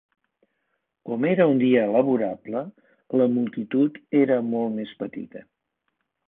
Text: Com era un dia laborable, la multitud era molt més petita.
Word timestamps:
Com 1.09 1.27
era 1.31 1.45
un 1.51 1.59
dia 1.63 1.83
laborable, 1.95 2.63
la 3.21 3.29
multitud 3.35 4.01
era 4.23 4.41
molt 4.49 4.75
més 4.81 4.97
petita. 5.05 5.45